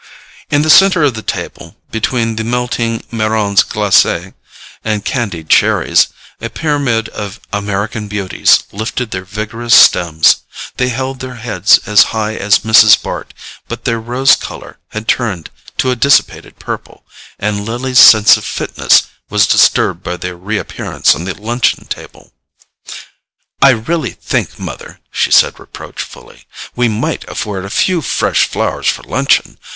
[0.49, 4.33] In the centre of the table, between the melting MARRONS GLACES
[4.83, 6.07] and candied cherries,
[6.41, 10.37] a pyramid of American Beauties lifted their vigorous stems;
[10.77, 12.99] they held their heads as high as Mrs.
[12.99, 13.31] Bart,
[13.67, 17.03] but their rose colour had turned to a dissipated purple,
[17.37, 22.33] and Lily's sense of fitness was disturbed by their reappearance on the luncheon table.
[23.61, 29.03] "I really think, mother," she said reproachfully, "we might afford a few fresh flowers for
[29.03, 29.59] luncheon.